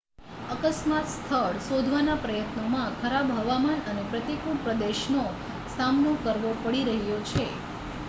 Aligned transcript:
અકસ્માત 0.53 1.09
સ્થળ 1.09 1.59
શોધવાના 1.65 2.15
પ્રયત્નોમાં 2.21 2.97
ખરાબ 2.97 3.31
હવામાન 3.37 3.85
અને 3.87 4.09
પ્રતિકૂળ 4.09 4.61
પ્રદેશનો 4.65 5.29
સામનો 5.71 6.19
કરવો 6.23 6.59
પડી 6.61 6.87
રહ્યો 6.91 7.25
છે 7.29 7.51